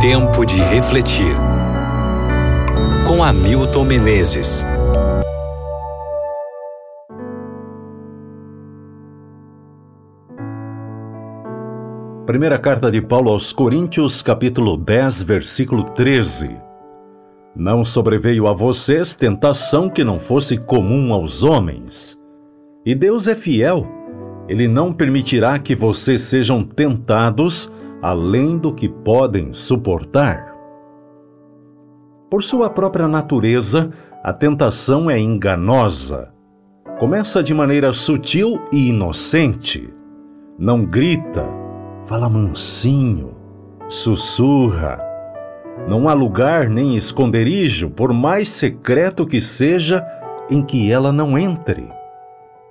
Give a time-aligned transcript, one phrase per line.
[0.00, 1.36] Tempo de refletir.
[3.06, 4.64] Com Hamilton Menezes.
[12.24, 16.56] Primeira carta de Paulo aos Coríntios, capítulo 10, versículo 13.
[17.54, 22.18] Não sobreveio a vocês tentação que não fosse comum aos homens.
[22.86, 23.86] E Deus é fiel.
[24.48, 27.70] Ele não permitirá que vocês sejam tentados
[28.02, 30.54] além do que podem suportar.
[32.30, 33.90] Por sua própria natureza,
[34.22, 36.32] a tentação é enganosa.
[36.98, 39.92] Começa de maneira sutil e inocente.
[40.58, 41.46] Não grita,
[42.04, 43.34] fala mansinho,
[43.88, 45.00] sussurra.
[45.88, 50.06] Não há lugar nem esconderijo, por mais secreto que seja,
[50.48, 51.88] em que ela não entre.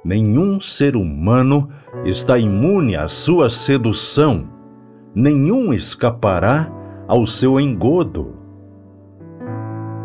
[0.03, 1.69] Nenhum ser humano
[2.05, 4.58] está imune à sua sedução
[5.13, 6.71] nenhum escapará
[7.07, 8.35] ao seu engodo.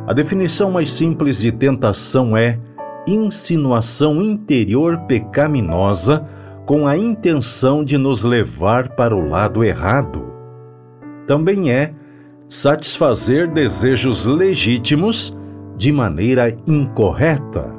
[0.07, 2.59] A definição mais simples de tentação é
[3.07, 6.27] insinuação interior pecaminosa
[6.67, 10.25] com a intenção de nos levar para o lado errado.
[11.27, 11.95] Também é
[12.49, 15.37] satisfazer desejos legítimos
[15.77, 17.73] de maneira incorreta.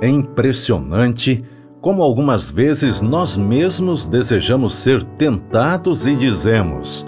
[0.00, 1.44] É impressionante
[1.84, 7.04] como algumas vezes nós mesmos desejamos ser tentados e dizemos: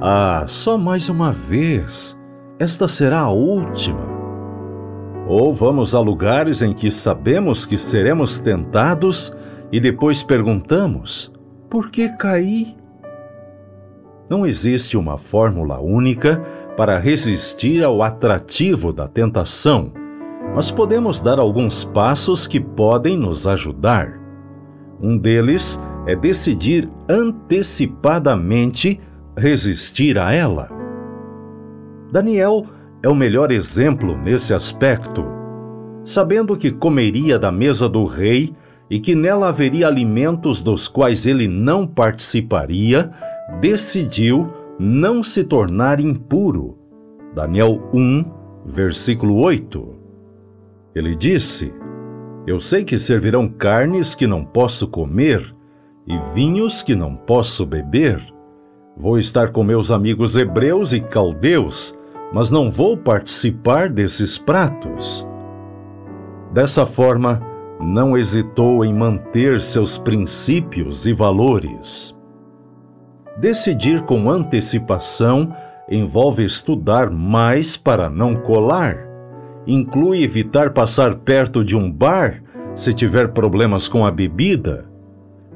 [0.00, 2.16] Ah, só mais uma vez,
[2.56, 4.06] esta será a última.
[5.26, 9.32] Ou vamos a lugares em que sabemos que seremos tentados
[9.72, 11.32] e depois perguntamos:
[11.68, 12.76] Por que caí?
[14.30, 16.40] Não existe uma fórmula única
[16.76, 20.03] para resistir ao atrativo da tentação
[20.54, 24.20] mas podemos dar alguns passos que podem nos ajudar.
[25.00, 29.00] Um deles é decidir antecipadamente
[29.36, 30.70] resistir a ela.
[32.12, 32.64] Daniel
[33.02, 35.24] é o melhor exemplo nesse aspecto.
[36.04, 38.54] Sabendo que comeria da mesa do rei
[38.88, 43.10] e que nela haveria alimentos dos quais ele não participaria,
[43.60, 44.48] decidiu
[44.78, 46.78] não se tornar impuro.
[47.34, 48.24] Daniel 1,
[48.64, 50.03] versículo 8.
[50.94, 51.74] Ele disse:
[52.46, 55.54] Eu sei que servirão carnes que não posso comer
[56.06, 58.22] e vinhos que não posso beber.
[58.96, 61.98] Vou estar com meus amigos hebreus e caldeus,
[62.32, 65.26] mas não vou participar desses pratos.
[66.52, 67.42] Dessa forma,
[67.80, 72.16] não hesitou em manter seus princípios e valores.
[73.38, 75.52] Decidir com antecipação
[75.90, 79.13] envolve estudar mais para não colar
[79.66, 82.42] inclui evitar passar perto de um bar
[82.74, 84.86] se tiver problemas com a bebida.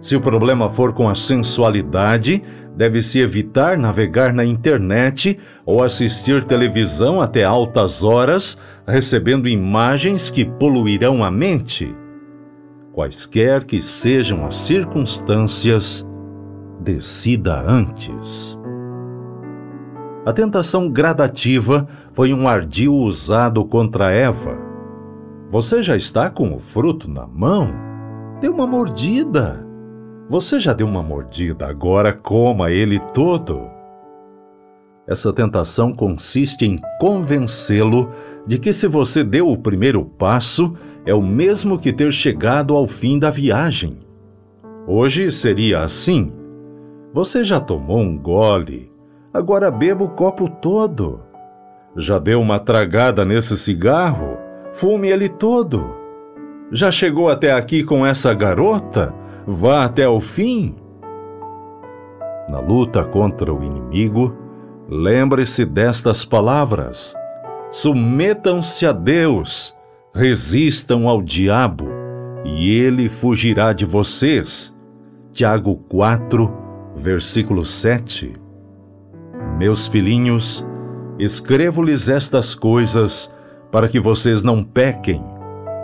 [0.00, 2.42] Se o problema for com a sensualidade,
[2.76, 11.24] deve-se evitar navegar na internet ou assistir televisão até altas horas, recebendo imagens que poluirão
[11.24, 11.92] a mente.
[12.92, 16.06] Quaisquer que sejam as circunstâncias,
[16.80, 18.57] decida antes.
[20.26, 24.58] A tentação gradativa foi um ardil usado contra Eva.
[25.50, 27.72] Você já está com o fruto na mão?
[28.40, 29.64] Dê uma mordida.
[30.28, 33.62] Você já deu uma mordida, agora coma ele todo.
[35.06, 38.10] Essa tentação consiste em convencê-lo
[38.46, 40.74] de que se você deu o primeiro passo,
[41.06, 44.00] é o mesmo que ter chegado ao fim da viagem.
[44.86, 46.30] Hoje seria assim.
[47.14, 48.92] Você já tomou um gole,
[49.32, 51.20] Agora beba o copo todo.
[51.96, 54.38] Já deu uma tragada nesse cigarro?
[54.72, 55.94] Fume ele todo.
[56.70, 59.12] Já chegou até aqui com essa garota?
[59.46, 60.76] Vá até o fim.
[62.48, 64.34] Na luta contra o inimigo,
[64.88, 67.14] lembre-se destas palavras:
[67.70, 69.76] submetam-se a Deus,
[70.14, 71.88] resistam ao diabo,
[72.44, 74.74] e ele fugirá de vocês.
[75.32, 76.50] Tiago 4,
[76.96, 78.47] versículo 7.
[79.58, 80.64] Meus filhinhos,
[81.18, 83.28] escrevo-lhes estas coisas
[83.72, 85.20] para que vocês não pequem.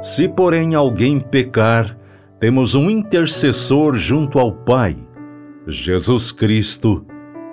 [0.00, 1.98] Se, porém, alguém pecar,
[2.38, 4.96] temos um intercessor junto ao Pai,
[5.66, 7.04] Jesus Cristo,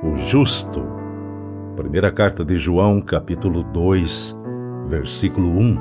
[0.03, 0.83] o justo.
[1.75, 4.39] Primeira carta de João, capítulo 2,
[4.85, 5.77] versículo 1.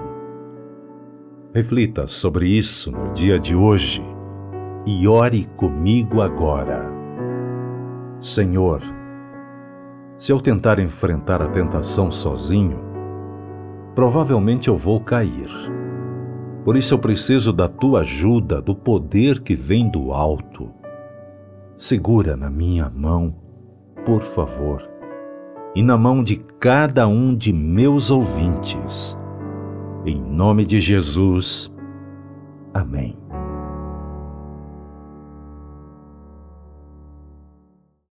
[1.54, 4.02] Reflita sobre isso no dia de hoje
[4.86, 6.88] e ore comigo agora.
[8.20, 8.80] Senhor,
[10.20, 12.78] se eu tentar enfrentar a tentação sozinho,
[13.94, 15.48] provavelmente eu vou cair.
[16.62, 20.68] Por isso eu preciso da tua ajuda, do poder que vem do alto.
[21.74, 23.34] Segura na minha mão,
[24.04, 24.86] por favor,
[25.74, 29.18] e na mão de cada um de meus ouvintes.
[30.04, 31.72] Em nome de Jesus.
[32.74, 33.19] Amém.